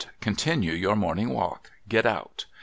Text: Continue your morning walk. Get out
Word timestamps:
Continue 0.19 0.71
your 0.73 0.95
morning 0.95 1.29
walk. 1.29 1.69
Get 1.87 2.07
out 2.07 2.47